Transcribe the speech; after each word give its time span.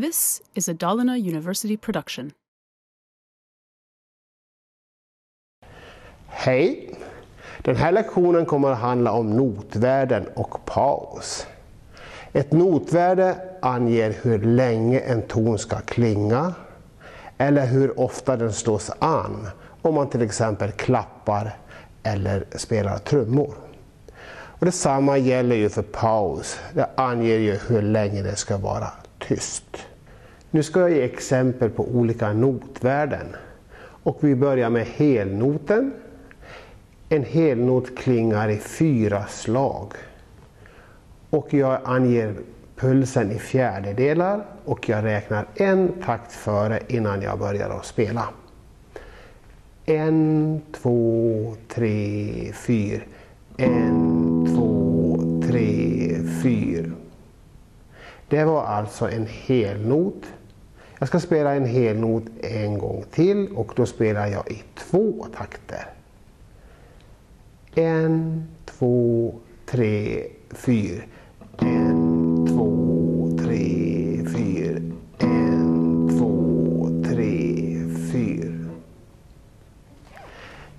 This 0.00 0.42
is 0.54 0.68
a 0.68 0.74
Dalarna 0.74 1.18
University 1.18 1.76
production. 1.76 2.32
Hej! 6.26 6.94
Den 7.62 7.76
här 7.76 7.92
lektionen 7.92 8.46
kommer 8.46 8.70
att 8.70 8.78
handla 8.78 9.12
om 9.12 9.36
notvärden 9.36 10.26
och 10.36 10.64
paus. 10.64 11.46
Ett 12.32 12.52
notvärde 12.52 13.36
anger 13.62 14.16
hur 14.22 14.38
länge 14.38 15.00
en 15.00 15.22
ton 15.22 15.58
ska 15.58 15.80
klinga 15.80 16.54
eller 17.38 17.66
hur 17.66 18.00
ofta 18.00 18.36
den 18.36 18.52
slås 18.52 18.90
an 18.98 19.48
om 19.82 19.94
man 19.94 20.10
till 20.10 20.22
exempel 20.22 20.72
klappar 20.72 21.56
eller 22.02 22.44
spelar 22.56 22.98
trummor. 22.98 23.54
Och 24.32 24.66
detsamma 24.66 25.18
gäller 25.18 25.56
ju 25.56 25.68
för 25.68 25.82
paus. 25.82 26.58
Det 26.74 26.90
anger 26.94 27.38
ju 27.38 27.58
hur 27.68 27.82
länge 27.82 28.22
det 28.22 28.36
ska 28.36 28.56
vara 28.56 28.90
tyst. 29.18 29.89
Nu 30.52 30.62
ska 30.62 30.80
jag 30.80 30.90
ge 30.90 31.02
exempel 31.02 31.70
på 31.70 31.84
olika 31.88 32.32
notvärden. 32.32 33.26
Och 34.02 34.18
vi 34.20 34.34
börjar 34.34 34.70
med 34.70 34.86
helnoten. 34.86 35.92
En 37.08 37.24
helnot 37.24 37.98
klingar 37.98 38.48
i 38.48 38.56
fyra 38.56 39.26
slag. 39.26 39.92
Och 41.30 41.54
jag 41.54 41.80
anger 41.84 42.34
pulsen 42.76 43.30
i 43.30 43.38
fjärdedelar 43.38 44.44
och 44.64 44.88
jag 44.88 45.04
räknar 45.04 45.46
en 45.54 45.92
takt 46.04 46.32
före 46.32 46.80
innan 46.88 47.22
jag 47.22 47.38
börjar 47.38 47.70
att 47.70 47.86
spela. 47.86 48.28
En, 49.86 50.60
två, 50.72 51.54
tre, 51.68 52.52
fyra. 52.52 53.02
En, 53.56 54.46
två, 54.56 55.18
tre, 55.48 56.16
fyra. 56.42 56.90
Det 58.28 58.44
var 58.44 58.64
alltså 58.64 59.08
en 59.10 59.26
helnot. 59.26 60.24
Jag 61.00 61.08
ska 61.08 61.20
spela 61.20 61.54
en 61.54 61.64
helnot 61.64 62.24
en 62.40 62.78
gång 62.78 63.04
till 63.10 63.48
och 63.56 63.72
då 63.76 63.86
spelar 63.86 64.26
jag 64.26 64.50
i 64.50 64.62
två 64.74 65.26
takter. 65.36 65.86
En, 67.74 68.44
två, 68.64 69.34
tre, 69.66 70.26
fyra. 70.50 71.02
En, 71.58 72.46
två, 72.46 73.38
tre, 73.44 74.24
fyra. 74.36 74.80
En, 75.18 76.08
två, 76.18 76.88
tre, 77.08 77.46
fyra. 78.12 78.70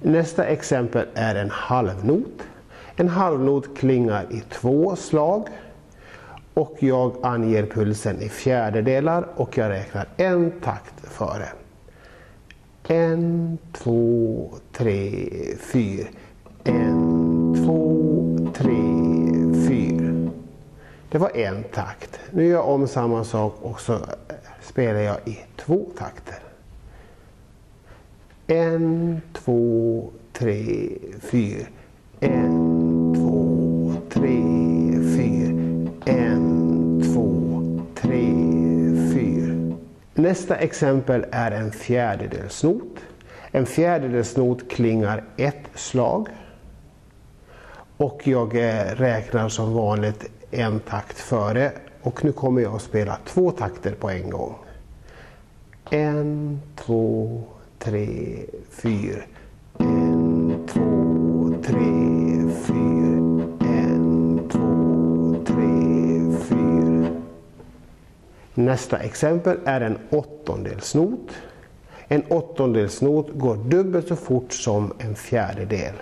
Nästa 0.01 0.45
exempel 0.45 1.05
är 1.13 1.35
en 1.35 1.49
halvnot. 1.49 2.43
En 2.95 3.09
halvnot 3.09 3.77
klingar 3.77 4.25
i 4.31 4.39
två 4.49 4.95
slag. 4.95 5.47
Och 6.53 6.75
jag 6.79 7.15
anger 7.23 7.65
pulsen 7.65 8.21
i 8.21 8.29
fjärdedelar 8.29 9.27
och 9.35 9.57
jag 9.57 9.69
räknar 9.69 10.07
en 10.17 10.51
takt 10.63 10.93
före. 11.01 11.47
En, 12.87 13.57
två, 13.71 14.49
tre, 14.71 15.29
fyra. 15.59 16.07
En, 16.63 17.65
två, 17.65 18.51
tre, 18.53 18.81
fyra. 19.67 20.31
Det 21.11 21.17
var 21.17 21.37
en 21.37 21.63
takt. 21.63 22.19
Nu 22.31 22.45
gör 22.45 22.51
jag 22.51 22.69
om 22.69 22.87
samma 22.87 23.23
sak 23.23 23.55
och 23.61 23.81
så 23.81 23.97
spelar 24.61 24.99
jag 24.99 25.17
i 25.25 25.37
två 25.57 25.85
takter. 25.97 26.39
En, 28.47 29.21
två, 29.33 30.09
tre, 30.33 30.89
fyra. 31.21 31.65
En, 32.19 33.15
två, 33.15 33.93
tre, 34.09 34.40
Nästa 40.13 40.55
exempel 40.55 41.25
är 41.31 41.51
en 41.51 41.71
fjärdedelsnot. 41.71 42.99
En 43.51 43.65
fjärdedelsnot 43.65 44.69
klingar 44.69 45.23
ett 45.37 45.69
slag. 45.75 46.27
Och 47.97 48.27
jag 48.27 48.55
eh, 48.55 48.85
räknar 48.95 49.49
som 49.49 49.73
vanligt 49.73 50.25
en 50.51 50.79
takt 50.79 51.19
före. 51.19 51.71
Och 52.01 52.25
nu 52.25 52.31
kommer 52.31 52.61
jag 52.61 52.75
att 52.75 52.81
spela 52.81 53.17
två 53.25 53.51
takter 53.51 53.91
på 53.91 54.09
en 54.09 54.29
gång. 54.29 54.55
En, 55.89 56.61
två, 56.75 57.43
tre, 57.79 58.37
fyra. 58.69 59.21
Nästa 68.65 68.97
exempel 68.97 69.57
är 69.65 69.81
en 69.81 69.97
åttondelsnot. 70.09 71.31
En 72.07 72.23
åttondelsnot 72.29 73.29
går 73.33 73.55
dubbelt 73.55 74.07
så 74.07 74.15
fort 74.15 74.53
som 74.53 74.93
en 74.99 75.15
fjärdedel. 75.15 75.93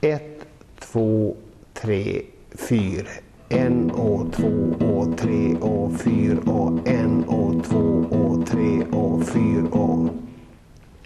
Ett, 0.00 0.46
två, 0.80 1.36
tre, 1.74 2.22
fyra. 2.54 3.06
En 3.48 3.90
och 3.90 4.32
två 4.32 4.86
och 4.86 5.18
tre 5.18 5.56
och 5.60 6.00
fyra 6.00 6.52
och 6.52 6.88
en 6.88 7.24
och 7.24 7.64
två 7.64 8.04
och 8.10 8.46
tre 8.46 8.82
och 8.92 9.28
fyra 9.28 9.68
och. 9.70 10.08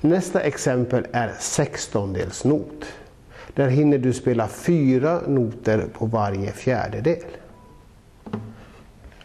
Nästa 0.00 0.40
exempel 0.40 1.06
är 1.12 1.32
sextondelsnot. 1.40 2.84
Där 3.54 3.68
hinner 3.68 3.98
du 3.98 4.12
spela 4.12 4.48
fyra 4.48 5.20
noter 5.26 5.86
på 5.92 6.06
varje 6.06 6.52
fjärdedel. 6.52 7.24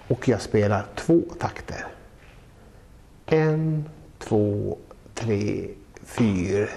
Och 0.07 0.27
jag 0.27 0.41
spelar 0.41 0.85
två 0.95 1.21
takter. 1.39 1.85
En, 3.25 3.89
två, 4.19 4.77
tre, 5.13 5.67
fyra. 6.03 6.67